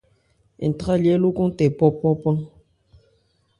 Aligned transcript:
Ntrályɛ́ 0.69 1.19
lókɔn 1.23 1.49
tɛ 1.57 1.65
ńpɔ́-npɔ́ 1.71 2.13
pán. 2.21 2.37